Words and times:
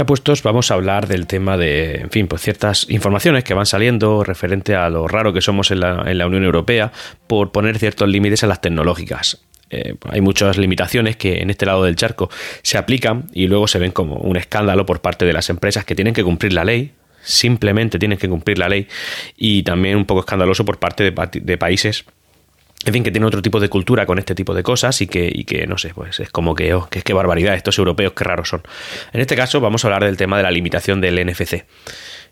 Ya 0.00 0.06
puestos, 0.06 0.42
vamos 0.42 0.70
a 0.70 0.74
hablar 0.76 1.08
del 1.08 1.26
tema 1.26 1.58
de, 1.58 1.96
en 1.96 2.08
fin, 2.08 2.26
pues 2.26 2.40
ciertas 2.40 2.86
informaciones 2.88 3.44
que 3.44 3.52
van 3.52 3.66
saliendo 3.66 4.24
referente 4.24 4.74
a 4.74 4.88
lo 4.88 5.06
raro 5.06 5.34
que 5.34 5.42
somos 5.42 5.70
en 5.70 5.80
la, 5.80 6.26
Unión 6.26 6.42
Europea 6.42 6.90
por 7.26 7.52
poner 7.52 7.78
ciertos 7.78 8.08
límites 8.08 8.42
a 8.42 8.46
las 8.46 8.62
tecnológicas. 8.62 9.42
Eh, 9.68 9.96
hay 10.08 10.22
muchas 10.22 10.56
limitaciones 10.56 11.16
que 11.16 11.42
en 11.42 11.50
este 11.50 11.66
lado 11.66 11.84
del 11.84 11.96
charco 11.96 12.30
se 12.62 12.78
aplican 12.78 13.26
y 13.34 13.46
luego 13.46 13.68
se 13.68 13.78
ven 13.78 13.92
como 13.92 14.16
un 14.16 14.38
escándalo 14.38 14.86
por 14.86 15.02
parte 15.02 15.26
de 15.26 15.34
las 15.34 15.50
empresas 15.50 15.84
que 15.84 15.94
tienen 15.94 16.14
que 16.14 16.24
cumplir 16.24 16.54
la 16.54 16.64
ley, 16.64 16.92
simplemente 17.20 17.98
tienen 17.98 18.16
que 18.16 18.30
cumplir 18.30 18.56
la 18.56 18.70
ley 18.70 18.88
y 19.36 19.64
también 19.64 19.98
un 19.98 20.06
poco 20.06 20.20
escandaloso 20.20 20.64
por 20.64 20.78
parte 20.78 21.12
de 21.12 21.58
países 21.58 22.06
en 22.86 22.94
fin, 22.94 23.04
que 23.04 23.10
tiene 23.10 23.26
otro 23.26 23.42
tipo 23.42 23.60
de 23.60 23.68
cultura 23.68 24.06
con 24.06 24.18
este 24.18 24.34
tipo 24.34 24.54
de 24.54 24.62
cosas 24.62 25.02
y 25.02 25.06
que, 25.06 25.30
y 25.30 25.44
que 25.44 25.66
no 25.66 25.76
sé, 25.76 25.92
pues 25.94 26.18
es 26.18 26.30
como 26.30 26.54
que, 26.54 26.72
oh, 26.72 26.88
que 26.88 27.00
es 27.00 27.04
que 27.04 27.12
barbaridad, 27.12 27.54
estos 27.54 27.78
europeos, 27.78 28.14
qué 28.14 28.24
raros 28.24 28.48
son. 28.48 28.62
En 29.12 29.20
este 29.20 29.36
caso 29.36 29.60
vamos 29.60 29.84
a 29.84 29.88
hablar 29.88 30.04
del 30.04 30.16
tema 30.16 30.38
de 30.38 30.44
la 30.44 30.50
limitación 30.50 31.00
del 31.00 31.26
NFC. 31.26 31.64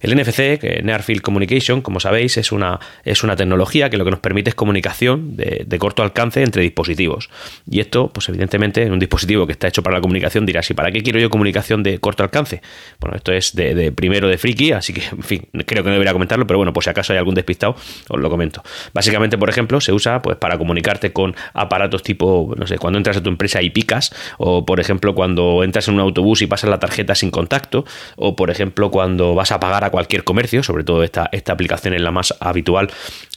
El 0.00 0.14
NFC, 0.16 0.62
Near 0.82 1.02
Field 1.02 1.23
Communication, 1.23 1.82
como 1.82 1.98
sabéis, 1.98 2.37
es 2.37 2.52
una, 2.52 2.78
es 3.04 3.24
una 3.24 3.34
tecnología 3.34 3.90
que 3.90 3.96
lo 3.96 4.04
que 4.04 4.12
nos 4.12 4.20
permite 4.20 4.50
es 4.50 4.54
comunicación 4.54 5.37
de, 5.37 5.78
corto 5.78 6.02
alcance 6.02 6.42
entre 6.42 6.62
dispositivos. 6.62 7.30
Y 7.68 7.80
esto, 7.80 8.09
pues 8.09 8.28
evidentemente, 8.28 8.82
en 8.82 8.92
un 8.92 8.98
dispositivo 8.98 9.46
que 9.46 9.52
está 9.52 9.68
hecho 9.68 9.82
para 9.82 9.96
la 9.96 10.01
comunicación 10.01 10.46
dirás, 10.46 10.70
¿y 10.70 10.74
para 10.74 10.92
qué 10.92 11.02
quiero 11.02 11.18
yo 11.18 11.30
comunicación 11.30 11.82
de 11.82 11.98
corto 11.98 12.23
alcance? 12.23 12.62
Bueno, 13.01 13.16
esto 13.16 13.32
es 13.32 13.54
de, 13.54 13.92
primero 13.92 14.28
de 14.28 14.38
friki, 14.38 14.73
así 14.73 14.92
que, 14.92 15.02
en 15.04 15.23
fin, 15.23 15.48
creo 15.66 15.82
que 15.82 15.88
no 15.88 15.95
debería 15.95 16.12
comentarlo, 16.12 16.46
pero 16.46 16.59
bueno, 16.59 16.73
pues 16.73 16.84
si 16.84 16.90
acaso 16.90 17.12
hay 17.12 17.18
algún 17.18 17.34
despistado, 17.34 17.74
os 18.09 18.20
lo 18.20 18.30
comento. 18.30 18.62
Básicamente, 18.92 19.37
por 19.37 19.51
ejemplo, 19.51 19.80
se 19.80 19.92
usa 19.92 20.23
pues 20.23 20.37
para 20.38 20.59
comunicarte 20.59 21.12
con 21.12 21.34
aparatos 21.55 22.02
tipo, 22.02 22.55
no 22.56 22.66
sé, 22.66 22.79
cuando 22.79 22.98
entras 22.98 23.16
a 23.16 23.23
tu 23.23 23.29
empresa 23.29 23.62
y 23.62 23.70
picas, 23.70 24.15
o 24.38 24.65
por 24.65 24.80
ejemplo, 24.80 25.15
cuando 25.15 25.65
entras 25.65 25.88
en 25.88 25.95
un 25.95 26.01
autobús 26.01 26.42
y 26.42 26.46
pasas 26.46 26.70
la 26.70 26.79
tarjeta 26.79 27.15
sin 27.15 27.30
contacto, 27.30 27.85
o 28.16 28.37
por 28.37 28.51
ejemplo, 28.51 28.90
cuando 28.90 29.35
vas 29.35 29.52
a 29.52 29.60
pagar 29.60 29.90
cualquier 29.90 30.24
comercio, 30.24 30.62
sobre 30.62 30.85
todo 30.85 31.02
esta, 31.02 31.29
esta 31.32 31.52
aplicación 31.52 31.95
es 31.95 32.01
la 32.01 32.10
más 32.10 32.35
habitual, 32.40 32.90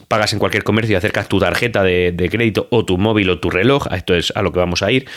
pagas 0.08 0.34
en 0.34 0.40
cualquier 0.40 0.64
comercio 0.64 0.94
y 0.94 0.96
acercas 0.96 1.28
tu 1.28 1.40
tarjeta 1.40 1.84
de, 1.84 2.12
de 2.12 2.30
crédito 2.30 2.68
o 2.70 2.86
tu 2.86 2.98
móvil 2.98 3.30
o 3.30 3.40
tu 3.40 3.50
reloj, 3.50 3.88
a 3.90 3.96
esto 3.96 4.16
es 4.16 4.32
a 4.36 4.42
lo 4.42 4.52
que 4.52 4.60
vamos 4.60 4.82
a 4.84 4.92
ir. 4.92 5.08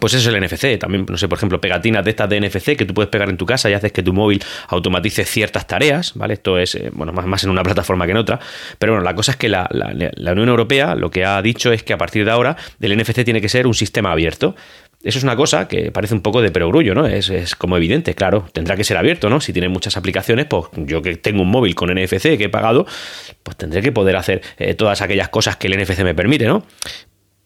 Pues 0.00 0.14
eso 0.14 0.28
es 0.28 0.34
el 0.34 0.44
NFC. 0.44 0.78
También, 0.78 1.06
no 1.08 1.16
sé, 1.16 1.28
por 1.28 1.38
ejemplo, 1.38 1.60
pegatinas 1.60 2.04
de 2.04 2.10
estas 2.10 2.28
de 2.28 2.40
NFC 2.40 2.76
que 2.76 2.84
tú 2.84 2.94
puedes 2.94 3.10
pegar 3.10 3.28
en 3.28 3.36
tu 3.36 3.46
casa 3.46 3.70
y 3.70 3.72
haces 3.72 3.92
que 3.92 4.02
tu 4.02 4.12
móvil 4.12 4.42
automatice 4.68 5.24
ciertas 5.24 5.66
tareas, 5.66 6.12
¿vale? 6.14 6.34
Esto 6.34 6.58
es, 6.58 6.74
eh, 6.74 6.90
bueno, 6.92 7.12
más, 7.12 7.44
en 7.44 7.50
una 7.50 7.62
plataforma 7.64 8.04
que 8.04 8.12
en 8.12 8.18
otra. 8.18 8.38
Pero 8.78 8.92
bueno, 8.92 9.04
la 9.04 9.14
cosa 9.14 9.32
es 9.32 9.36
que 9.36 9.48
la, 9.48 9.68
la, 9.70 10.32
Unión 10.32 10.48
Europea 10.48 10.94
lo 10.94 11.10
que 11.10 11.24
ha 11.24 11.40
dicho 11.40 11.72
es 11.72 11.82
que 11.82 11.92
a 11.92 11.98
partir 11.98 12.24
de 12.24 12.30
ahora 12.30 12.56
el 12.80 12.96
NFC 12.96 13.24
tiene 13.24 13.40
que 13.40 13.48
ser 13.48 13.66
un 13.66 13.74
sistema 13.74 14.12
abierto. 14.12 14.54
Eso 15.02 15.18
es 15.18 15.24
una 15.24 15.36
cosa 15.36 15.68
que 15.68 15.92
parece 15.92 16.14
un 16.14 16.20
poco 16.20 16.42
de 16.42 16.50
perogrullo, 16.50 16.94
¿no? 16.94 17.06
Es, 17.06 17.54
como 17.54 17.76
evidente, 17.76 18.14
claro, 18.14 18.48
tendrá 18.52 18.76
que 18.76 18.84
ser 18.84 18.96
abierto, 18.96 19.30
¿no? 19.30 19.40
Si 19.40 19.52
tiene 19.52 19.68
muchas 19.68 19.96
aplicaciones, 19.96 20.46
pues 20.46 20.66
yo 20.74 21.00
que 21.00 21.16
tengo 21.16 21.42
un 21.42 21.50
móvil 21.50 21.74
con 21.74 21.90
NFC 21.90 22.36
que 22.36 22.44
he 22.44 22.48
pagado, 22.48 22.86
pues 23.42 23.56
tendré 23.56 23.82
que 23.82 23.92
poder 23.92 24.16
hacer 24.16 24.42
eh, 24.58 24.74
todas 24.74 25.02
aquellas 25.02 25.28
cosas 25.28 25.56
que 25.56 25.68
el 25.68 25.80
NFC 25.80 26.00
me 26.00 26.14
permite, 26.14 26.46
¿no? 26.46 26.66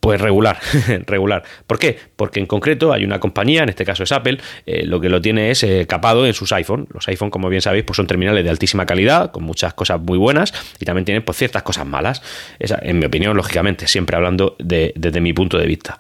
Pues 0.01 0.19
regular, 0.19 0.59
regular. 1.07 1.45
¿Por 1.67 1.79
qué? 1.79 1.99
Porque 2.17 2.41
en 2.41 2.47
concreto 2.47 2.93
hay 2.93 3.05
una 3.05 3.21
compañía, 3.21 3.63
en 3.63 3.69
este 3.69 3.85
caso 3.85 4.03
es 4.03 4.13
Apple, 4.13 4.39
eh, 4.65 4.87
lo 4.87 4.99
que 4.99 5.11
lo 5.11 5.21
tiene 5.21 5.51
es 5.51 5.63
eh, 5.63 5.87
capado 5.87 6.27
en 6.27 6.33
sus 6.33 6.53
iPhone. 6.53 6.89
Los 6.93 7.07
iPhone, 7.09 7.31
como 7.31 7.51
bien 7.51 7.61
sabéis, 7.61 7.85
pues 7.85 7.99
son 7.99 8.07
terminales 8.07 8.43
de 8.43 8.49
altísima 8.49 8.87
calidad, 8.87 9.31
con 9.31 9.45
muchas 9.45 9.75
cosas 9.75 10.01
muy 10.01 10.17
buenas 10.17 10.55
y 10.79 10.87
también 10.87 11.05
tienen 11.05 11.23
pues, 11.23 11.37
ciertas 11.37 11.63
cosas 11.63 11.87
malas. 11.87 12.23
Esa, 12.59 12.79
en 12.81 12.99
mi 12.99 13.05
opinión, 13.05 13.37
lógicamente, 13.37 13.87
siempre 13.87 14.17
hablando 14.17 14.57
desde 14.59 15.21
mi 15.21 15.35
punto 15.35 15.59
de 15.59 15.67
vista. 15.67 15.99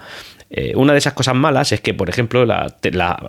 Eh, 0.50 0.72
una 0.74 0.92
de 0.92 0.98
esas 0.98 1.12
cosas 1.12 1.34
malas 1.36 1.70
es 1.70 1.80
que, 1.80 1.94
por 1.94 2.08
ejemplo, 2.08 2.44
la, 2.44 2.74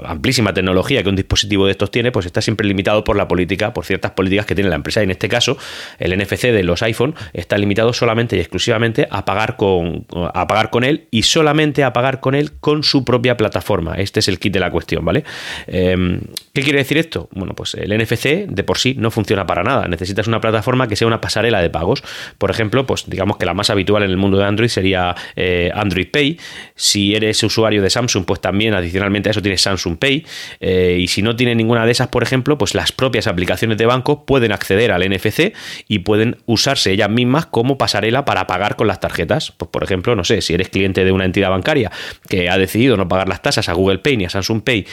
amplísima 0.05 0.53
tecnología 0.53 1.03
que 1.03 1.09
un 1.09 1.15
dispositivo 1.15 1.65
de 1.65 1.71
estos 1.71 1.91
tiene, 1.91 2.11
pues 2.11 2.25
está 2.25 2.41
siempre 2.41 2.67
limitado 2.67 3.03
por 3.03 3.15
la 3.15 3.27
política, 3.27 3.73
por 3.73 3.85
ciertas 3.85 4.11
políticas 4.11 4.45
que 4.45 4.55
tiene 4.55 4.69
la 4.69 4.75
empresa. 4.75 5.01
Y 5.01 5.03
en 5.03 5.11
este 5.11 5.29
caso, 5.29 5.57
el 5.99 6.17
NFC 6.17 6.45
de 6.45 6.63
los 6.63 6.81
iPhone 6.81 7.13
está 7.33 7.57
limitado 7.57 7.93
solamente 7.93 8.35
y 8.35 8.39
exclusivamente 8.39 9.07
a 9.11 9.23
pagar 9.23 9.55
con, 9.55 10.05
a 10.33 10.47
pagar 10.47 10.71
con 10.71 10.83
él 10.83 11.07
y 11.11 11.23
solamente 11.23 11.83
a 11.83 11.93
pagar 11.93 12.19
con 12.19 12.33
él 12.33 12.53
con 12.59 12.83
su 12.83 13.05
propia 13.05 13.37
plataforma. 13.37 13.95
Este 13.95 14.19
es 14.19 14.27
el 14.27 14.39
kit 14.39 14.53
de 14.53 14.59
la 14.59 14.71
cuestión, 14.71 15.05
¿vale? 15.05 15.23
Em, 15.67 16.21
¿Qué 16.53 16.63
quiere 16.63 16.79
decir 16.79 16.97
esto? 16.97 17.29
Bueno, 17.33 17.53
pues 17.53 17.75
el 17.75 17.95
NFC 17.97 18.47
de 18.47 18.63
por 18.63 18.79
sí 18.79 18.95
no 18.97 19.11
funciona 19.11 19.45
para 19.45 19.63
nada. 19.63 19.87
Necesitas 19.87 20.27
una 20.27 20.41
plataforma 20.41 20.87
que 20.87 20.95
sea 20.95 21.07
una 21.07 21.21
pasarela 21.21 21.61
de 21.61 21.69
pagos. 21.69 22.03
Por 22.37 22.49
ejemplo, 22.49 22.85
pues 22.85 23.05
digamos 23.07 23.37
que 23.37 23.45
la 23.45 23.53
más 23.53 23.69
habitual 23.69 24.03
en 24.03 24.09
el 24.09 24.17
mundo 24.17 24.37
de 24.37 24.45
Android 24.45 24.69
sería 24.69 25.15
eh, 25.35 25.71
Android 25.73 26.07
Pay. 26.11 26.39
Si 26.75 27.10
eres 27.15 27.41
usuario 27.43 27.81
de 27.81 27.89
Samsung, 27.89 28.25
pues 28.25 28.41
también 28.41 28.73
adicionalmente 28.73 29.29
a 29.29 29.31
eso 29.31 29.41
tienes 29.41 29.61
Samsung 29.61 29.97
Pay. 29.97 30.25
Eh, 30.59 30.97
y 30.99 31.07
si 31.07 31.21
no 31.21 31.35
tiene 31.35 31.55
ninguna 31.55 31.85
de 31.85 31.91
esas, 31.91 32.07
por 32.07 32.23
ejemplo, 32.23 32.57
pues 32.57 32.75
las 32.75 32.91
propias 32.91 33.27
aplicaciones 33.27 33.77
de 33.77 33.85
banco 33.85 34.25
pueden 34.25 34.51
acceder 34.51 34.91
al 34.91 35.07
NFC 35.07 35.53
y 35.87 35.99
pueden 35.99 36.37
usarse 36.45 36.91
ellas 36.91 37.09
mismas 37.09 37.45
como 37.45 37.77
pasarela 37.77 38.25
para 38.25 38.47
pagar 38.47 38.75
con 38.75 38.87
las 38.87 38.99
tarjetas. 38.99 39.51
Pues, 39.51 39.69
por 39.71 39.83
ejemplo, 39.83 40.15
no 40.15 40.23
sé, 40.23 40.41
si 40.41 40.53
eres 40.53 40.69
cliente 40.69 41.05
de 41.05 41.11
una 41.11 41.25
entidad 41.25 41.49
bancaria 41.49 41.91
que 42.27 42.49
ha 42.49 42.57
decidido 42.57 42.97
no 42.97 43.07
pagar 43.07 43.27
las 43.27 43.41
tasas 43.41 43.69
a 43.69 43.73
Google 43.73 43.99
Pay 43.99 44.17
ni 44.17 44.25
a 44.25 44.29
Samsung 44.29 44.61
Pay 44.61 44.85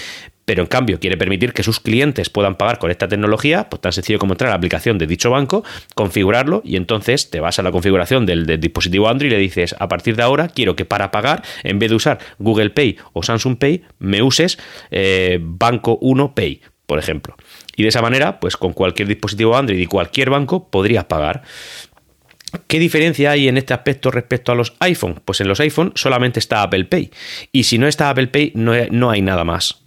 pero 0.49 0.63
en 0.63 0.67
cambio 0.67 0.99
quiere 0.99 1.19
permitir 1.19 1.53
que 1.53 1.63
sus 1.63 1.79
clientes 1.79 2.31
puedan 2.31 2.55
pagar 2.55 2.79
con 2.79 2.91
esta 2.91 3.07
tecnología, 3.07 3.69
pues 3.69 3.83
tan 3.83 3.93
sencillo 3.93 4.19
como 4.19 4.33
entrar 4.33 4.49
a 4.49 4.53
la 4.53 4.57
aplicación 4.57 4.97
de 4.97 5.07
dicho 5.07 5.29
banco, 5.29 5.63
configurarlo 5.95 6.63
y 6.65 6.77
entonces 6.77 7.29
te 7.29 7.39
vas 7.39 7.59
a 7.59 7.63
la 7.63 7.71
configuración 7.71 8.25
del, 8.25 8.59
dispositivo 8.59 9.11
Android 9.11 9.31
y 9.31 9.35
le 9.35 9.39
dices, 9.39 9.77
a 9.79 9.89
partir 9.89 10.17
de 10.17 10.23
ahora 10.23 10.49
quiero 10.49 10.75
que 10.75 10.87
para 10.87 11.11
pagar, 11.11 11.43
en 11.65 11.79
vez 11.79 11.91
de 11.91 11.97
usar 11.97 12.19
Google 12.39 12.71
Pay 12.71 12.97
o 13.13 13.23
Samsung 13.23 13.59
Pay, 13.59 13.83
me 13.99 14.23
uses 14.23 14.59
eh, 14.91 15.39
Banco 15.39 15.99
1 16.01 16.35
Pay, 16.35 16.63
por 16.87 16.99
ejemplo. 16.99 17.37
Y 17.77 17.83
de 17.83 17.91
esa 17.91 18.01
manera, 18.01 18.41
pues 18.41 18.57
con 18.57 18.73
cualquier 18.73 19.07
dispositivo 19.07 19.55
Android 19.55 19.79
y 19.79 19.85
cualquier 19.85 20.31
banco 20.31 20.71
podrías 20.71 21.05
pagar. 21.05 21.43
¿Qué 22.69 22.79
diferencia 22.79 23.33
hay 23.33 23.49
en 23.49 23.59
este 23.59 23.75
aspecto 23.75 24.11
respecto 24.11 24.51
a 24.51 24.55
los 24.55 24.73
iPhone? 24.81 25.21
Pues 25.27 25.43
en 25.43 25.49
los 25.49 25.61
iPhone 25.61 25.93
solamente 25.95 26.39
está 26.39 26.63
Apple 26.63 26.87
Pay. 26.87 27.11
Y 27.53 27.65
si 27.65 27.77
no 27.77 27.87
está 27.87 28.09
Apple 28.09 28.29
Pay, 28.29 28.53
no, 28.55 28.73
no 28.91 29.11
hay 29.11 29.21
nada 29.21 29.45
más. 29.45 29.85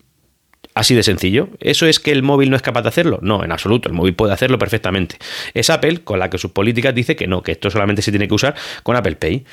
Así 0.73 0.95
de 0.95 1.03
sencillo. 1.03 1.49
¿Eso 1.59 1.85
es 1.85 1.99
que 1.99 2.11
el 2.11 2.23
móvil 2.23 2.49
no 2.49 2.55
es 2.55 2.61
capaz 2.61 2.83
de 2.83 2.89
hacerlo? 2.89 3.19
No, 3.21 3.43
en 3.43 3.51
absoluto. 3.51 3.89
El 3.89 3.95
móvil 3.95 4.13
puede 4.13 4.33
hacerlo 4.33 4.57
perfectamente. 4.57 5.17
Es 5.53 5.69
Apple 5.69 5.99
con 6.03 6.19
la 6.19 6.29
que 6.29 6.37
sus 6.37 6.51
políticas 6.51 6.95
dice 6.95 7.15
que 7.15 7.27
no, 7.27 7.41
que 7.41 7.51
esto 7.51 7.69
solamente 7.69 8.01
se 8.01 8.11
tiene 8.11 8.27
que 8.27 8.33
usar 8.33 8.55
con 8.83 8.95
Apple 8.95 9.17
Pay. 9.17 9.45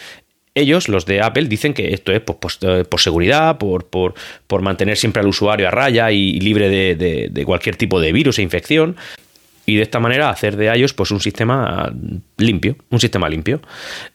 Ellos, 0.54 0.88
los 0.88 1.06
de 1.06 1.20
Apple, 1.20 1.46
dicen 1.46 1.74
que 1.74 1.92
esto 1.92 2.12
es 2.12 2.20
pues, 2.20 2.58
eh, 2.62 2.84
por, 2.88 3.00
seguridad, 3.00 3.58
por, 3.58 3.86
por, 3.86 4.14
por, 4.46 4.62
mantener 4.62 4.96
siempre 4.96 5.20
al 5.20 5.28
usuario 5.28 5.68
a 5.68 5.70
raya 5.70 6.10
y 6.10 6.40
libre 6.40 6.68
de, 6.68 7.28
de 7.30 7.44
cualquier 7.44 7.76
tipo 7.76 8.00
de 8.00 8.12
virus 8.12 8.38
e 8.38 8.42
infección 8.42 8.96
y 9.68 9.76
de 9.76 9.82
esta 9.82 10.00
manera 10.00 10.30
hacer 10.30 10.56
de 10.56 10.74
iOS 10.74 10.94
pues 10.94 11.10
un 11.10 11.20
sistema 11.20 11.92
limpio, 12.38 12.76
un 12.88 12.98
sistema 12.98 13.28
limpio. 13.28 13.60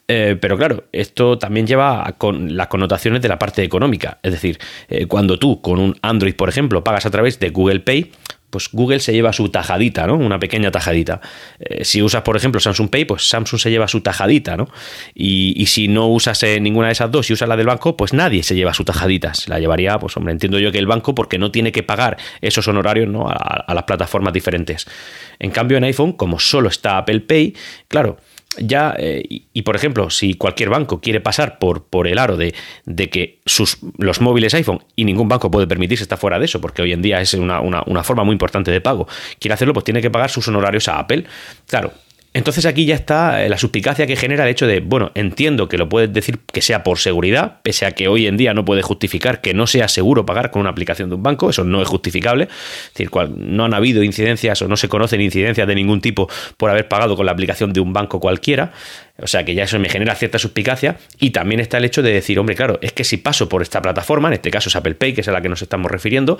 Eh, 0.08 0.36
pero 0.40 0.58
claro, 0.58 0.88
esto 0.90 1.38
también 1.38 1.64
lleva 1.64 2.12
con 2.18 2.56
las 2.56 2.66
connotaciones 2.66 3.22
de 3.22 3.28
la 3.28 3.38
parte 3.38 3.62
económica. 3.62 4.18
Es 4.24 4.32
decir, 4.32 4.58
eh, 4.88 5.06
cuando 5.06 5.38
tú 5.38 5.62
con 5.62 5.78
un 5.78 5.96
Android, 6.02 6.34
por 6.34 6.48
ejemplo, 6.48 6.82
pagas 6.82 7.06
a 7.06 7.10
través 7.10 7.38
de 7.38 7.50
Google 7.50 7.78
Pay, 7.78 8.10
pues 8.54 8.68
Google 8.70 9.00
se 9.00 9.12
lleva 9.12 9.32
su 9.32 9.48
tajadita, 9.48 10.06
¿no? 10.06 10.14
Una 10.14 10.38
pequeña 10.38 10.70
tajadita. 10.70 11.20
Eh, 11.58 11.84
si 11.84 12.00
usas, 12.00 12.22
por 12.22 12.36
ejemplo, 12.36 12.60
Samsung 12.60 12.88
Pay, 12.88 13.04
pues 13.04 13.28
Samsung 13.28 13.60
se 13.60 13.68
lleva 13.68 13.88
su 13.88 14.00
tajadita, 14.00 14.56
¿no? 14.56 14.68
Y, 15.12 15.66
si 15.66 15.88
no 15.88 16.06
usas 16.06 16.40
eh, 16.44 16.60
ninguna 16.60 16.86
de 16.86 16.92
esas 16.92 17.10
dos 17.10 17.28
y 17.30 17.32
usas 17.32 17.48
la 17.48 17.56
del 17.56 17.66
banco, 17.66 17.96
pues 17.96 18.12
nadie 18.12 18.44
se 18.44 18.54
lleva 18.54 18.72
su 18.72 18.84
tajadita. 18.84 19.34
Se 19.34 19.50
la 19.50 19.58
llevaría, 19.58 19.98
pues 19.98 20.16
hombre, 20.16 20.30
entiendo 20.30 20.60
yo 20.60 20.70
que 20.70 20.78
el 20.78 20.86
banco 20.86 21.16
porque 21.16 21.36
no 21.36 21.50
tiene 21.50 21.72
que 21.72 21.82
pagar 21.82 22.16
esos 22.40 22.68
honorarios, 22.68 23.08
¿no? 23.08 23.26
a 23.28 23.74
las 23.74 23.82
plataformas 23.82 24.32
diferentes. 24.32 24.86
En 25.40 25.50
cambio, 25.50 25.76
en 25.76 25.82
iPhone, 25.82 26.12
como 26.12 26.38
solo 26.38 26.68
está 26.68 26.96
Apple 26.98 27.22
Pay, 27.22 27.56
claro, 27.88 28.18
ya, 28.58 28.94
eh, 28.98 29.22
y, 29.52 29.62
por 29.62 29.76
ejemplo, 29.76 30.10
si 30.10 30.34
cualquier 30.34 30.70
banco 30.70 31.00
quiere 31.00 31.20
pasar 31.20 31.58
por, 31.58 31.84
por 31.84 32.06
el 32.06 32.18
aro 32.18 32.36
de, 32.36 32.54
de, 32.84 33.10
que 33.10 33.40
sus, 33.46 33.78
los 33.98 34.20
móviles 34.20 34.54
iPhone, 34.54 34.84
y 34.96 35.04
ningún 35.04 35.28
banco 35.28 35.50
puede 35.50 35.66
permitirse 35.66 36.04
estar 36.04 36.18
fuera 36.18 36.38
de 36.38 36.44
eso, 36.44 36.60
porque 36.60 36.82
hoy 36.82 36.92
en 36.92 37.02
día 37.02 37.20
es 37.20 37.34
una, 37.34 37.60
una, 37.60 37.82
una 37.86 38.04
forma 38.04 38.24
muy 38.24 38.32
importante 38.32 38.70
de 38.70 38.80
pago, 38.80 39.06
quiere 39.38 39.54
hacerlo, 39.54 39.74
pues 39.74 39.84
tiene 39.84 40.00
que 40.02 40.10
pagar 40.10 40.30
sus 40.30 40.46
honorarios 40.48 40.88
a 40.88 40.98
Apple. 40.98 41.24
Claro, 41.66 41.92
entonces 42.34 42.66
aquí 42.66 42.84
ya 42.84 42.96
está 42.96 43.44
eh, 43.44 43.48
la 43.48 43.56
suspicacia 43.56 44.06
que 44.06 44.16
genera 44.16 44.44
el 44.44 44.50
hecho 44.50 44.66
de, 44.66 44.80
bueno, 44.80 45.12
entiendo 45.14 45.68
que 45.68 45.78
lo 45.78 45.88
puedes 45.88 46.12
decir 46.12 46.40
que 46.52 46.60
sea 46.60 46.82
por 46.82 46.98
seguridad, 46.98 47.60
pese 47.62 47.86
a 47.86 47.92
que 47.92 48.08
hoy 48.08 48.26
en 48.26 48.36
día 48.36 48.52
no 48.52 48.64
puede 48.64 48.82
justificar 48.82 49.40
que 49.40 49.54
no 49.54 49.68
sea 49.68 49.86
seguro 49.88 50.26
pagar 50.26 50.50
con 50.50 50.60
una 50.60 50.70
aplicación 50.70 51.08
de 51.08 51.14
un 51.14 51.22
banco, 51.22 51.48
eso 51.48 51.62
no 51.62 51.80
es 51.80 51.88
justificable, 51.88 52.44
es 52.44 52.92
decir, 52.92 53.10
no 53.36 53.64
han 53.64 53.72
habido 53.72 54.02
incidencias 54.02 54.60
o 54.62 54.68
no 54.68 54.76
se 54.76 54.88
conocen 54.88 55.20
incidencias 55.20 55.66
de 55.66 55.74
ningún 55.76 56.00
tipo 56.00 56.28
por 56.56 56.70
haber 56.70 56.88
pagado 56.88 57.16
con 57.16 57.24
la 57.24 57.32
aplicación 57.32 57.72
de 57.72 57.80
un 57.80 57.92
banco 57.92 58.18
cualquiera, 58.18 58.72
o 59.16 59.28
sea 59.28 59.44
que 59.44 59.54
ya 59.54 59.62
eso 59.62 59.78
me 59.78 59.88
genera 59.88 60.14
cierta 60.16 60.38
suspicacia. 60.38 60.96
Y 61.20 61.30
también 61.30 61.60
está 61.60 61.78
el 61.78 61.84
hecho 61.84 62.02
de 62.02 62.12
decir, 62.12 62.38
hombre, 62.38 62.56
claro, 62.56 62.78
es 62.82 62.92
que 62.92 63.04
si 63.04 63.16
paso 63.16 63.48
por 63.48 63.62
esta 63.62 63.80
plataforma, 63.80 64.28
en 64.28 64.34
este 64.34 64.50
caso 64.50 64.68
es 64.68 64.76
Apple 64.76 64.96
Pay, 64.96 65.14
que 65.14 65.20
es 65.20 65.28
a 65.28 65.32
la 65.32 65.40
que 65.40 65.48
nos 65.48 65.62
estamos 65.62 65.90
refiriendo, 65.90 66.38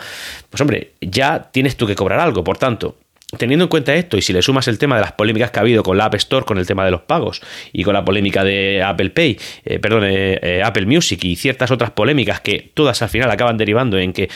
pues 0.51 0.61
hombre, 0.61 0.93
ya 1.01 1.51
tienes 1.53 1.77
tú 1.77 1.87
que 1.87 1.95
cobrar 1.95 2.19
algo, 2.19 2.43
por 2.43 2.59
tanto, 2.59 2.97
Teniendo 3.39 3.65
en 3.65 3.69
cuenta 3.69 3.95
esto, 3.95 4.17
y 4.17 4.23
si 4.23 4.33
le 4.33 4.43
sumas 4.43 4.69
el 4.69 4.79
tema 4.79 4.97
de 4.97 5.03
las 5.03 5.13
polémicas 5.13 5.51
que 5.51 5.59
ha 5.59 5.63
habido 5.63 5.83
con 5.83 5.97
la 5.99 6.07
App 6.07 6.15
Store, 6.15 6.45
con 6.45 6.59
el 6.59 6.67
tema 6.67 6.85
de 6.85 6.91
los 6.91 7.03
pagos, 7.03 7.43
y 7.73 7.85
con 7.85 7.95
la 7.95 8.05
polémica 8.05 8.45
de 8.45 8.83
Apple 8.83 9.11
Pay, 9.11 9.39
eh, 9.65 9.79
perdón, 9.79 10.05
eh, 10.05 10.39
eh, 10.43 10.63
Apple 10.65 10.87
Music 10.87 11.25
y 11.25 11.37
ciertas 11.37 11.71
otras 11.71 11.91
polémicas 11.91 12.41
que 12.41 12.73
todas 12.75 13.01
al 13.03 13.09
final 13.09 13.31
acaban 13.31 13.57
derivando 13.57 13.99
en 13.99 14.13
que 14.13 14.29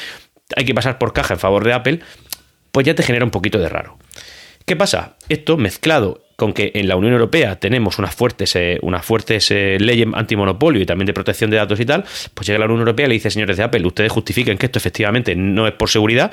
hay 0.57 0.65
que 0.65 0.75
pasar 0.75 0.99
por 0.99 1.13
caja 1.13 1.35
en 1.35 1.41
favor 1.41 1.65
de 1.65 1.73
Apple, 1.73 2.01
pues 2.73 2.87
ya 2.87 2.95
te 2.95 3.03
genera 3.03 3.25
un 3.25 3.31
poquito 3.31 3.59
de 3.59 3.69
raro. 3.69 3.99
¿Qué 4.65 4.77
pasa? 4.77 5.17
Esto 5.29 5.57
mezclado 5.57 6.28
con 6.39 6.53
que 6.53 6.71
en 6.77 6.87
la 6.87 6.95
Unión 6.95 7.15
Europea 7.15 7.59
tenemos 7.59 7.99
unas 7.99 8.15
fuertes, 8.15 8.55
eh, 8.55 8.79
unas 8.83 9.05
fuertes 9.05 9.51
eh, 9.51 9.77
leyes 9.81 10.07
antimonopolio 10.15 10.81
y 10.81 10.87
también 10.87 11.07
de 11.07 11.13
protección 11.13 11.51
de 11.51 11.57
datos 11.57 11.81
y 11.81 11.85
tal, 11.85 12.05
pues 12.33 12.47
llega 12.47 12.61
la 12.61 12.67
Unión 12.67 12.79
Europea 12.79 13.07
y 13.07 13.09
le 13.09 13.15
dice, 13.15 13.29
señores 13.29 13.57
de 13.57 13.65
Apple, 13.65 13.85
ustedes 13.85 14.13
justifiquen 14.13 14.57
que 14.57 14.67
esto 14.67 14.79
efectivamente 14.79 15.35
no 15.35 15.67
es 15.67 15.73
por 15.73 15.91
seguridad 15.91 16.31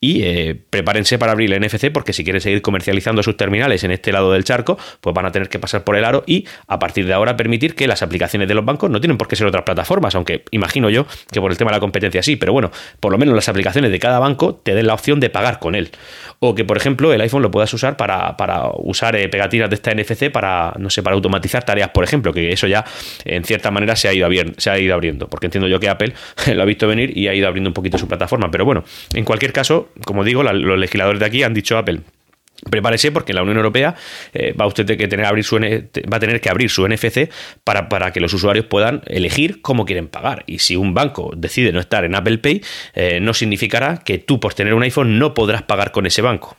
y 0.00 0.22
eh, 0.22 0.56
prepárense 0.70 1.18
para 1.18 1.32
abrir 1.32 1.52
el 1.52 1.60
NFC 1.60 1.90
porque 1.92 2.12
si 2.12 2.22
quieren 2.22 2.40
seguir 2.40 2.62
comercializando 2.62 3.20
sus 3.24 3.36
terminales 3.36 3.82
en 3.82 3.90
este 3.90 4.12
lado 4.12 4.30
del 4.30 4.44
charco, 4.44 4.78
pues 5.00 5.12
van 5.12 5.26
a 5.26 5.32
tener 5.32 5.48
que 5.48 5.58
pasar 5.58 5.82
por 5.82 5.96
el 5.96 6.04
aro 6.04 6.22
y 6.24 6.46
a 6.68 6.78
partir 6.78 7.06
de 7.06 7.14
ahora 7.14 7.36
permitir 7.36 7.74
que 7.74 7.88
las 7.88 8.02
aplicaciones 8.02 8.46
de 8.46 8.54
los 8.54 8.64
bancos 8.64 8.90
no 8.90 9.00
tienen 9.00 9.18
por 9.18 9.26
qué 9.26 9.34
ser 9.34 9.48
otras 9.48 9.64
plataformas, 9.64 10.14
aunque 10.14 10.44
imagino 10.52 10.88
yo 10.88 11.04
que 11.32 11.40
por 11.40 11.50
el 11.50 11.56
tema 11.56 11.72
de 11.72 11.78
la 11.78 11.80
competencia 11.80 12.22
sí, 12.22 12.36
pero 12.36 12.52
bueno, 12.52 12.70
por 13.00 13.10
lo 13.10 13.18
menos 13.18 13.34
las 13.34 13.48
aplicaciones 13.48 13.90
de 13.90 13.98
cada 13.98 14.20
banco 14.20 14.54
te 14.54 14.76
den 14.76 14.86
la 14.86 14.94
opción 14.94 15.18
de 15.18 15.30
pagar 15.30 15.58
con 15.58 15.74
él. 15.74 15.90
O 16.38 16.54
que, 16.54 16.64
por 16.64 16.76
ejemplo, 16.76 17.12
el 17.12 17.20
iPhone 17.20 17.42
lo 17.42 17.50
puedas 17.50 17.74
usar 17.74 17.96
para, 17.96 18.36
para 18.36 18.70
usar 18.76 19.16
pegar 19.28 19.47
tiras 19.48 19.70
de 19.70 19.76
esta 19.76 19.94
NFC 19.94 20.30
para, 20.30 20.74
no 20.78 20.90
sé, 20.90 21.02
para 21.02 21.14
automatizar 21.14 21.64
tareas, 21.64 21.90
por 21.90 22.04
ejemplo, 22.04 22.32
que 22.32 22.52
eso 22.52 22.66
ya 22.66 22.84
en 23.24 23.44
cierta 23.44 23.70
manera 23.70 23.96
se 23.96 24.08
ha 24.08 24.14
ido, 24.14 24.28
se 24.56 24.70
ha 24.70 24.78
ido 24.78 24.94
abriendo, 24.94 25.28
porque 25.28 25.46
entiendo 25.46 25.68
yo 25.68 25.80
que 25.80 25.88
Apple 25.88 26.14
lo 26.54 26.62
ha 26.62 26.66
visto 26.66 26.86
venir 26.86 27.16
y 27.16 27.28
ha 27.28 27.34
ido 27.34 27.48
abriendo 27.48 27.70
un 27.70 27.74
poquito 27.74 27.98
su 27.98 28.08
plataforma. 28.08 28.50
Pero 28.50 28.64
bueno, 28.64 28.84
en 29.14 29.24
cualquier 29.24 29.52
caso, 29.52 29.90
como 30.04 30.24
digo, 30.24 30.42
los 30.42 30.78
legisladores 30.78 31.20
de 31.20 31.26
aquí 31.26 31.42
han 31.42 31.54
dicho 31.54 31.78
Apple, 31.78 32.00
Prepárese 32.70 33.12
porque 33.12 33.32
la 33.32 33.42
Unión 33.42 33.56
Europea 33.56 33.94
eh, 34.34 34.52
va 34.52 34.66
usted 34.66 34.84
que 34.84 35.06
tener 35.06 35.26
abrir 35.26 35.44
su 35.44 35.58
va 35.58 36.16
a 36.16 36.20
tener 36.20 36.40
que 36.40 36.50
abrir 36.50 36.70
su 36.70 36.86
NFC 36.88 37.30
para, 37.62 37.88
para, 37.88 38.12
que 38.12 38.20
los 38.20 38.34
usuarios 38.34 38.66
puedan 38.66 39.02
elegir 39.06 39.62
cómo 39.62 39.84
quieren 39.84 40.08
pagar. 40.08 40.42
Y 40.46 40.58
si 40.58 40.74
un 40.74 40.92
banco 40.92 41.32
decide 41.36 41.72
no 41.72 41.78
estar 41.78 42.04
en 42.04 42.16
Apple 42.16 42.38
Pay, 42.38 42.62
eh, 42.94 43.20
no 43.20 43.32
significará 43.32 43.98
que 43.98 44.18
tú 44.18 44.40
por 44.40 44.54
tener 44.54 44.74
un 44.74 44.82
iPhone 44.82 45.18
no 45.18 45.34
podrás 45.34 45.62
pagar 45.62 45.92
con 45.92 46.06
ese 46.06 46.20
banco. 46.20 46.56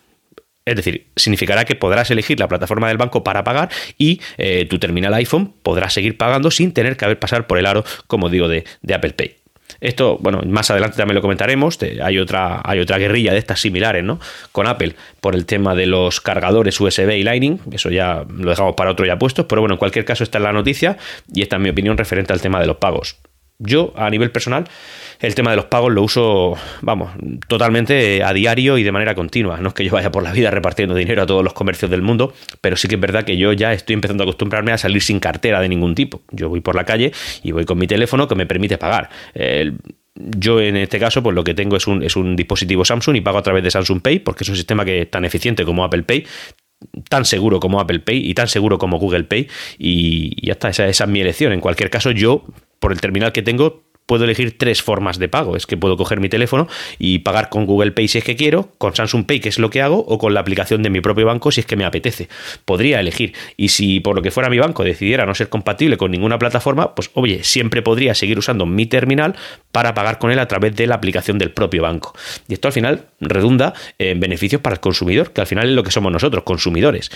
Es 0.69 0.75
decir, 0.75 1.07
significará 1.15 1.65
que 1.65 1.75
podrás 1.75 2.11
elegir 2.11 2.39
la 2.39 2.47
plataforma 2.47 2.87
del 2.87 2.97
banco 2.97 3.23
para 3.23 3.43
pagar 3.43 3.69
y 3.97 4.21
eh, 4.37 4.67
tu 4.69 4.77
terminal 4.77 5.13
iPhone 5.15 5.51
podrá 5.63 5.89
seguir 5.89 6.15
pagando 6.15 6.51
sin 6.51 6.73
tener 6.73 6.95
que 6.95 7.05
haber 7.05 7.17
pasar 7.17 7.47
por 7.47 7.57
el 7.57 7.65
aro, 7.65 7.83
como 8.05 8.29
digo, 8.29 8.47
de, 8.47 8.65
Apple 8.93 9.13
Pay. 9.13 9.35
Esto, 9.81 10.17
bueno, 10.19 10.41
más 10.45 10.69
adelante 10.69 10.97
también 10.97 11.15
lo 11.15 11.21
comentaremos. 11.21 11.79
Hay 12.03 12.19
otra, 12.19 12.61
hay 12.63 12.79
otra 12.79 12.97
guerrilla 12.97 13.31
de 13.31 13.39
estas 13.39 13.61
similares, 13.61 14.03
¿no? 14.03 14.19
Con 14.51 14.67
Apple 14.67 14.93
por 15.21 15.35
el 15.35 15.45
tema 15.45 15.73
de 15.73 15.85
los 15.85 16.21
cargadores 16.21 16.79
USB 16.79 17.09
y 17.17 17.23
Lightning. 17.23 17.59
Eso 17.71 17.89
ya 17.89 18.25
lo 18.29 18.49
dejamos 18.49 18.75
para 18.75 18.91
otro 18.91 19.05
ya 19.05 19.17
puestos. 19.17 19.45
Pero 19.47 19.61
bueno, 19.61 19.75
en 19.75 19.79
cualquier 19.79 20.05
caso, 20.05 20.23
esta 20.23 20.37
es 20.37 20.43
la 20.43 20.51
noticia 20.51 20.97
y 21.33 21.41
esta 21.43 21.55
es 21.55 21.61
mi 21.61 21.69
opinión 21.69 21.97
referente 21.97 22.33
al 22.33 22.41
tema 22.41 22.59
de 22.59 22.67
los 22.67 22.77
pagos. 22.77 23.17
Yo, 23.61 23.91
a 23.97 24.09
nivel 24.09 24.31
personal, 24.31 24.63
el 25.19 25.35
tema 25.35 25.51
de 25.51 25.57
los 25.57 25.65
pagos 25.65 25.91
lo 25.91 26.01
uso, 26.01 26.55
vamos, 26.79 27.11
totalmente 27.49 28.23
a 28.23 28.31
diario 28.31 28.77
y 28.77 28.83
de 28.83 28.91
manera 28.93 29.15
continua. 29.15 29.59
No 29.59 29.69
es 29.69 29.73
que 29.73 29.83
yo 29.83 29.91
vaya 29.91 30.11
por 30.11 30.23
la 30.23 30.31
vida 30.31 30.49
repartiendo 30.49 30.95
dinero 30.95 31.23
a 31.23 31.25
todos 31.25 31.43
los 31.43 31.51
comercios 31.51 31.91
del 31.91 32.01
mundo, 32.01 32.33
pero 32.61 32.77
sí 32.77 32.87
que 32.87 32.95
es 32.95 33.01
verdad 33.01 33.25
que 33.25 33.35
yo 33.35 33.51
ya 33.51 33.73
estoy 33.73 33.95
empezando 33.95 34.23
a 34.23 34.25
acostumbrarme 34.25 34.71
a 34.71 34.77
salir 34.77 35.01
sin 35.01 35.19
cartera 35.19 35.59
de 35.59 35.67
ningún 35.67 35.93
tipo. 35.93 36.21
Yo 36.31 36.47
voy 36.47 36.61
por 36.61 36.73
la 36.73 36.85
calle 36.85 37.11
y 37.43 37.51
voy 37.51 37.65
con 37.65 37.77
mi 37.77 37.85
teléfono 37.85 38.29
que 38.29 38.35
me 38.35 38.45
permite 38.45 38.77
pagar. 38.77 39.09
yo 40.15 40.61
en 40.61 40.77
este 40.77 40.97
caso, 40.97 41.21
pues 41.21 41.35
lo 41.35 41.43
que 41.43 41.53
tengo 41.53 41.75
es 41.75 41.85
un, 41.85 42.01
es 42.01 42.15
un 42.15 42.37
dispositivo 42.37 42.85
Samsung 42.85 43.17
y 43.17 43.21
pago 43.21 43.39
a 43.39 43.43
través 43.43 43.61
de 43.61 43.71
Samsung 43.71 44.01
Pay, 44.01 44.19
porque 44.19 44.45
es 44.45 44.49
un 44.49 44.55
sistema 44.55 44.85
que 44.85 45.01
es 45.01 45.11
tan 45.11 45.25
eficiente 45.25 45.65
como 45.65 45.83
Apple 45.83 46.03
Pay, 46.03 46.25
tan 47.09 47.25
seguro 47.25 47.59
como 47.59 47.81
Apple 47.81 47.99
Pay 47.99 48.29
y 48.29 48.33
tan 48.33 48.47
seguro 48.47 48.77
como 48.77 48.99
Google 48.99 49.25
Pay 49.25 49.49
y 49.77 50.45
ya 50.45 50.53
está, 50.53 50.69
esa, 50.69 50.87
esa 50.87 51.03
es 51.03 51.09
mi 51.09 51.19
elección. 51.19 51.51
En 51.51 51.59
cualquier 51.59 51.89
caso, 51.89 52.11
yo 52.11 52.45
por 52.79 52.91
el 52.91 53.01
terminal 53.01 53.31
que 53.31 53.41
tengo, 53.41 53.83
puedo 54.09 54.23
elegir 54.23 54.57
tres 54.57 54.81
formas 54.81 55.19
de 55.19 55.29
pago. 55.29 55.55
Es 55.55 55.67
que 55.67 55.77
puedo 55.77 55.95
coger 55.95 56.19
mi 56.19 56.29
teléfono 56.29 56.67
y 56.97 57.19
pagar 57.19 57.49
con 57.49 57.67
Google 57.67 57.91
Pay 57.91 58.07
si 58.07 58.17
es 58.17 58.23
que 58.23 58.35
quiero, 58.35 58.71
con 58.79 58.95
Samsung 58.95 59.25
Pay, 59.25 59.39
que 59.39 59.49
es 59.49 59.59
lo 59.59 59.69
que 59.69 59.83
hago, 59.83 59.99
o 59.99 60.17
con 60.17 60.33
la 60.33 60.39
aplicación 60.39 60.81
de 60.81 60.89
mi 60.89 60.99
propio 60.99 61.27
banco 61.27 61.51
si 61.51 61.59
es 61.59 61.67
que 61.67 61.75
me 61.75 61.85
apetece. 61.85 62.27
Podría 62.65 62.99
elegir. 62.99 63.33
Y 63.55 63.69
si 63.69 63.99
por 63.99 64.15
lo 64.15 64.23
que 64.23 64.31
fuera 64.31 64.49
mi 64.49 64.57
banco 64.57 64.83
decidiera 64.83 65.27
no 65.27 65.35
ser 65.35 65.49
compatible 65.49 65.97
con 65.97 66.09
ninguna 66.09 66.39
plataforma, 66.39 66.95
pues 66.95 67.11
oye, 67.13 67.43
siempre 67.43 67.83
podría 67.83 68.15
seguir 68.15 68.39
usando 68.39 68.65
mi 68.65 68.87
terminal 68.87 69.35
para 69.71 69.93
pagar 69.93 70.17
con 70.17 70.31
él 70.31 70.39
a 70.39 70.47
través 70.47 70.75
de 70.75 70.87
la 70.87 70.95
aplicación 70.95 71.37
del 71.37 71.51
propio 71.51 71.83
banco. 71.83 72.15
Y 72.47 72.53
esto 72.53 72.67
al 72.67 72.73
final 72.73 73.05
redunda 73.19 73.75
en 73.99 74.19
beneficios 74.19 74.59
para 74.59 74.73
el 74.73 74.79
consumidor, 74.79 75.33
que 75.33 75.41
al 75.41 75.47
final 75.47 75.69
es 75.69 75.75
lo 75.75 75.83
que 75.83 75.91
somos 75.91 76.11
nosotros, 76.11 76.43
consumidores 76.43 77.11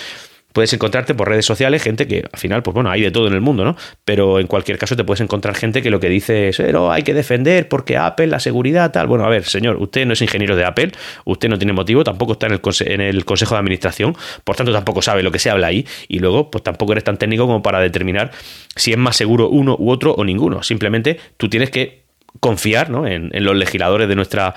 puedes 0.54 0.72
encontrarte 0.72 1.14
por 1.16 1.28
redes 1.28 1.46
sociales 1.46 1.84
gente 1.84 2.08
que 2.08 2.24
al 2.32 2.40
final, 2.40 2.64
pues 2.64 2.74
bueno, 2.74 2.90
hay 2.90 3.02
de 3.02 3.12
todo 3.12 3.28
en 3.28 3.34
el 3.34 3.42
mundo, 3.42 3.66
¿no? 3.66 3.76
Pero 4.06 4.40
en 4.40 4.48
cualquier 4.48 4.78
caso 4.78 4.96
te 4.96 5.04
puedes 5.04 5.20
encontrar 5.22 5.56
gente 5.56 5.82
que 5.82 5.90
lo 5.90 6.00
que 6.00 6.10
dice 6.10 6.50
es, 6.50 6.58
pero 6.58 6.92
hay 6.92 7.04
que 7.04 7.14
defender 7.14 7.68
porque 7.68 7.98
Apple, 7.98 8.28
la 8.28 8.40
seguridad, 8.40 8.92
tal. 8.92 9.08
Bueno, 9.08 9.26
a 9.26 9.30
ver, 9.30 9.44
señor, 9.44 9.78
usted 9.78 10.06
no 10.06 10.14
es 10.14 10.22
ingeniero 10.22 10.56
de 10.56 10.64
Apple, 10.64 10.92
usted 11.26 11.50
no 11.50 11.58
tiene 11.58 11.74
motivo, 11.74 12.04
tampoco 12.04 12.34
está 12.34 12.48
en 12.48 12.54
el, 12.54 12.62
en 12.86 13.02
el 13.02 13.26
Consejo 13.26 13.56
de 13.56 13.60
Administración, 13.60 14.16
por 14.44 14.56
tanto 14.56 14.72
tampoco 14.72 15.02
sabe 15.02 15.24
lo 15.24 15.32
que 15.32 15.40
se 15.40 15.50
habla 15.50 15.68
ahí 15.68 15.86
y 16.08 16.20
luego, 16.20 16.52
pues 16.52 16.64
tampoco 16.64 16.94
eres 16.94 17.04
tan 17.04 17.18
técnico 17.18 17.48
como 17.48 17.62
para 17.62 17.80
determinar 17.80 18.32
si 18.76 18.92
es 18.92 18.98
más 18.98 19.16
seguro 19.16 19.50
uno 19.50 19.76
u 19.78 19.90
otro 19.90 20.14
o 20.14 20.24
ninguno. 20.24 20.64
Simplemente 20.64 21.20
tú 21.38 21.50
tienes 21.50 21.70
que 21.72 22.04
confiar 22.40 22.90
¿no? 22.90 23.08
en, 23.08 23.30
en, 23.34 23.44
los 23.44 23.56
legisladores 23.56 24.08
de 24.08 24.16
nuestra, 24.16 24.54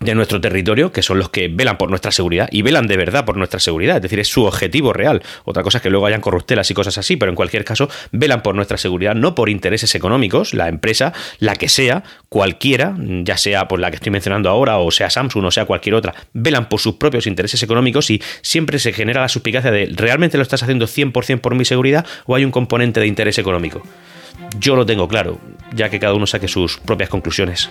de 0.00 0.14
nuestro 0.14 0.40
territorio, 0.40 0.92
que 0.92 1.02
son 1.02 1.18
los 1.18 1.30
que 1.30 1.48
velan 1.48 1.76
por 1.78 1.90
nuestra 1.90 2.12
seguridad 2.12 2.48
y 2.52 2.62
velan 2.62 2.86
de 2.86 2.96
verdad 2.96 3.24
por 3.24 3.36
nuestra 3.36 3.60
seguridad, 3.60 3.96
es 3.96 4.02
decir, 4.02 4.20
es 4.20 4.28
su 4.28 4.44
objetivo 4.44 4.92
real. 4.92 5.22
Otra 5.44 5.62
cosa 5.62 5.78
es 5.78 5.82
que 5.82 5.90
luego 5.90 6.06
hayan 6.06 6.20
corruptelas 6.20 6.70
y 6.70 6.74
cosas 6.74 6.98
así, 6.98 7.16
pero 7.16 7.30
en 7.30 7.36
cualquier 7.36 7.64
caso 7.64 7.88
velan 8.12 8.42
por 8.42 8.54
nuestra 8.54 8.78
seguridad, 8.78 9.14
no 9.14 9.34
por 9.34 9.48
intereses 9.48 9.94
económicos, 9.94 10.54
la 10.54 10.68
empresa, 10.68 11.12
la 11.38 11.56
que 11.56 11.68
sea, 11.68 12.04
cualquiera, 12.28 12.96
ya 12.98 13.36
sea 13.36 13.68
por 13.68 13.80
la 13.80 13.90
que 13.90 13.96
estoy 13.96 14.12
mencionando 14.12 14.48
ahora, 14.48 14.78
o 14.78 14.90
sea 14.90 15.10
Samsung, 15.10 15.44
o 15.46 15.50
sea 15.50 15.64
cualquier 15.64 15.94
otra, 15.94 16.14
velan 16.32 16.68
por 16.68 16.80
sus 16.80 16.94
propios 16.94 17.26
intereses 17.26 17.62
económicos 17.62 18.10
y 18.10 18.22
siempre 18.42 18.78
se 18.78 18.92
genera 18.92 19.20
la 19.20 19.28
suspicacia 19.28 19.70
de 19.70 19.90
¿realmente 19.94 20.36
lo 20.36 20.42
estás 20.42 20.62
haciendo 20.62 20.86
100% 20.86 21.40
por 21.40 21.54
mi 21.54 21.64
seguridad 21.64 22.06
o 22.26 22.34
hay 22.34 22.44
un 22.44 22.50
componente 22.50 23.00
de 23.00 23.06
interés 23.06 23.38
económico? 23.38 23.82
Yo 24.58 24.76
lo 24.76 24.86
tengo 24.86 25.08
claro, 25.08 25.38
ya 25.74 25.88
que 25.88 25.98
cada 25.98 26.14
uno 26.14 26.26
saque 26.26 26.48
sus 26.48 26.78
propias 26.78 27.10
conclusiones. 27.10 27.70